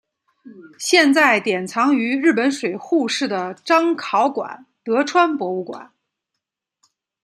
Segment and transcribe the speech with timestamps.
[0.79, 5.93] 现在典藏于日本水户市的彰考馆德川博物馆。